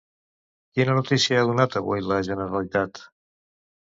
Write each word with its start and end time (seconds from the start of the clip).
Quina 0.77 0.93
notícia 0.99 1.41
ha 1.41 1.43
donat 1.49 1.77
avui 1.81 2.03
la 2.11 2.19
Generalitat? 2.29 3.03